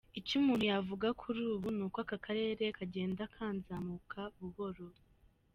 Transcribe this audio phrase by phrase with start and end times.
[0.19, 4.85] Icyo umuntu yavuga kuri ubu, ni uko aka karere kagenda kazanzamuka buhoro.